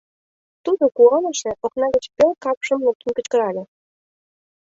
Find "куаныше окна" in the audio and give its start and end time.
0.97-1.87